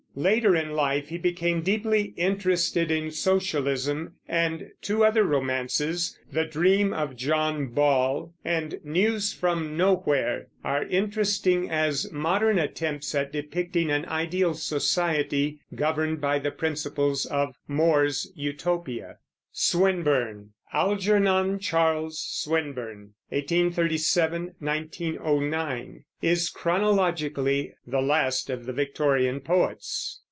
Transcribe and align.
Later 0.13 0.57
in 0.57 0.71
life 0.71 1.07
he 1.07 1.17
became 1.17 1.61
deeply 1.61 2.13
interested 2.17 2.91
in 2.91 3.11
socialism, 3.11 4.15
and 4.27 4.69
two 4.81 5.05
other 5.05 5.23
romances, 5.23 6.19
The 6.29 6.43
Dream 6.43 6.91
of 6.91 7.15
John 7.15 7.67
Ball 7.67 8.33
and 8.43 8.77
News 8.83 9.31
from 9.31 9.77
Nowhere, 9.77 10.47
are 10.65 10.83
interesting 10.83 11.69
as 11.69 12.11
modern 12.11 12.59
attempts 12.59 13.15
at 13.15 13.31
depicting 13.31 13.89
an 13.89 14.03
ideal 14.05 14.53
society 14.53 15.59
governed 15.75 16.19
by 16.19 16.39
the 16.39 16.51
principles 16.51 17.25
of 17.25 17.55
More's 17.69 18.29
Utopia. 18.35 19.19
SWINBURNE. 19.53 20.49
Algernon 20.73 21.59
Charles 21.59 22.17
Swinburne 22.25 23.09
(1837 23.29 24.55
1909) 24.59 26.05
is, 26.21 26.47
chronologically, 26.47 27.73
the 27.85 27.99
last 28.01 28.49
of 28.49 28.65
the 28.65 28.71
Victorian 28.73 29.41
poets. 29.41 30.19